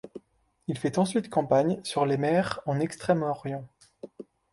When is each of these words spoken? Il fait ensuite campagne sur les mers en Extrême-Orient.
Il 0.67 0.79
fait 0.79 0.97
ensuite 0.97 1.29
campagne 1.29 1.79
sur 1.83 2.07
les 2.07 2.17
mers 2.17 2.59
en 2.65 2.79
Extrême-Orient. 2.79 3.67